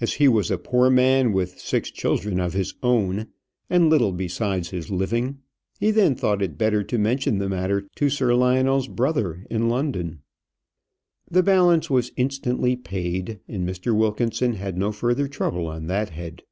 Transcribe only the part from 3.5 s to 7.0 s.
and little besides his living, he then thought it better to